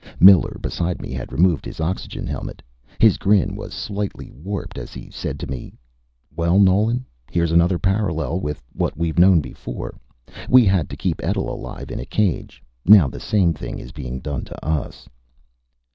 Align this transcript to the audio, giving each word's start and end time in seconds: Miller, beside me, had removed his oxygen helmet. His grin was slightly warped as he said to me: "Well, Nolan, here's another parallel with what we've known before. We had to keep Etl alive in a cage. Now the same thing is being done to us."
Miller, 0.19 0.57
beside 0.59 0.99
me, 0.99 1.11
had 1.13 1.31
removed 1.31 1.63
his 1.63 1.79
oxygen 1.79 2.25
helmet. 2.25 2.63
His 2.97 3.19
grin 3.19 3.55
was 3.55 3.71
slightly 3.71 4.31
warped 4.31 4.79
as 4.79 4.93
he 4.95 5.11
said 5.11 5.37
to 5.39 5.45
me: 5.45 5.77
"Well, 6.35 6.57
Nolan, 6.57 7.05
here's 7.29 7.51
another 7.51 7.77
parallel 7.77 8.39
with 8.39 8.63
what 8.73 8.97
we've 8.97 9.19
known 9.19 9.41
before. 9.41 9.93
We 10.49 10.65
had 10.65 10.89
to 10.89 10.97
keep 10.97 11.23
Etl 11.23 11.47
alive 11.47 11.91
in 11.91 11.99
a 11.99 12.05
cage. 12.07 12.63
Now 12.83 13.07
the 13.09 13.19
same 13.19 13.53
thing 13.53 13.77
is 13.77 13.91
being 13.91 14.21
done 14.21 14.43
to 14.45 14.65
us." 14.65 15.07